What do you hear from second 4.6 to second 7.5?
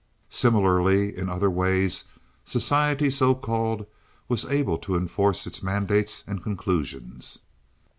to enforce its mandates and conclusions.